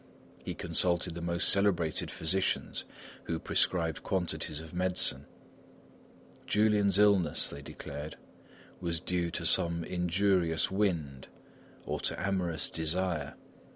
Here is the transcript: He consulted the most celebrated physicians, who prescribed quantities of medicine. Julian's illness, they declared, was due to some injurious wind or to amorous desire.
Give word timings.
He 0.43 0.55
consulted 0.55 1.13
the 1.13 1.21
most 1.21 1.47
celebrated 1.47 2.09
physicians, 2.09 2.85
who 3.25 3.37
prescribed 3.37 4.01
quantities 4.01 4.59
of 4.59 4.73
medicine. 4.73 5.27
Julian's 6.47 6.97
illness, 6.97 7.51
they 7.51 7.61
declared, 7.61 8.17
was 8.79 8.99
due 8.99 9.29
to 9.29 9.45
some 9.45 9.83
injurious 9.83 10.71
wind 10.71 11.27
or 11.85 11.99
to 11.99 12.19
amorous 12.19 12.67
desire. 12.67 13.35